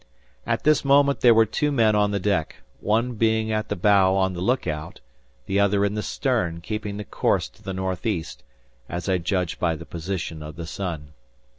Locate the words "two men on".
1.45-2.09